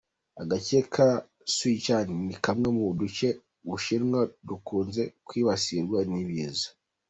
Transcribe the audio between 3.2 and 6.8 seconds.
tw’ u Bushinwa dukunze kwibasirwa n’ ibiza.